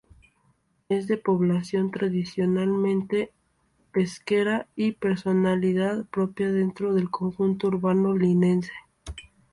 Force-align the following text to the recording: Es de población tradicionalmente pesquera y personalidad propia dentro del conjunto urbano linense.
Es 0.89 1.05
de 1.05 1.17
población 1.17 1.91
tradicionalmente 1.91 3.31
pesquera 3.91 4.67
y 4.75 4.93
personalidad 4.93 6.05
propia 6.07 6.51
dentro 6.51 6.95
del 6.95 7.11
conjunto 7.11 7.67
urbano 7.67 8.17
linense. 8.17 8.71